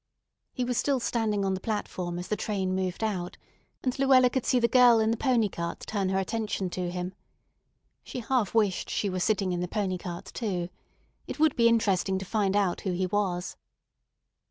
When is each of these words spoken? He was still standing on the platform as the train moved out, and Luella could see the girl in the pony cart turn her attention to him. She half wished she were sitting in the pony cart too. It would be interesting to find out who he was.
He 0.51 0.63
was 0.65 0.79
still 0.79 0.99
standing 0.99 1.45
on 1.45 1.53
the 1.53 1.59
platform 1.59 2.17
as 2.17 2.27
the 2.27 2.35
train 2.35 2.73
moved 2.73 3.03
out, 3.03 3.37
and 3.83 3.99
Luella 3.99 4.31
could 4.31 4.47
see 4.47 4.59
the 4.59 4.67
girl 4.67 4.99
in 4.99 5.11
the 5.11 5.15
pony 5.15 5.47
cart 5.47 5.81
turn 5.81 6.09
her 6.09 6.17
attention 6.17 6.71
to 6.71 6.89
him. 6.89 7.13
She 8.03 8.21
half 8.21 8.55
wished 8.55 8.89
she 8.89 9.11
were 9.11 9.19
sitting 9.19 9.51
in 9.51 9.59
the 9.59 9.67
pony 9.67 9.99
cart 9.99 10.25
too. 10.33 10.69
It 11.27 11.37
would 11.37 11.55
be 11.55 11.67
interesting 11.67 12.17
to 12.17 12.25
find 12.25 12.55
out 12.55 12.81
who 12.81 12.93
he 12.93 13.05
was. 13.05 13.57